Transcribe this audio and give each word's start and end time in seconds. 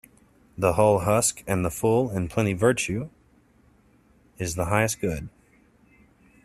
The 0.57 0.73
hull 0.73 1.01
husk 1.01 1.43
and 1.45 1.63
the 1.63 1.69
full 1.69 2.09
in 2.09 2.27
plenty 2.27 2.53
Virtue 2.53 3.11
is 4.39 4.55
the 4.55 4.65
highest 4.65 4.99
good. 4.99 5.29